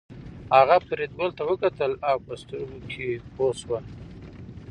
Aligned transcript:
هغه 0.55 0.75
فریدګل 0.87 1.29
ته 1.37 1.43
وکتل 1.49 1.91
او 2.09 2.17
په 2.25 2.33
سترګو 2.41 2.79
کې 2.91 3.07
پوه 3.35 3.51
شول 3.61 3.83